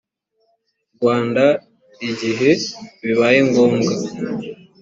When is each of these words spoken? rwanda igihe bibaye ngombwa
rwanda 0.95 1.45
igihe 2.09 2.51
bibaye 3.05 3.39
ngombwa 3.49 3.93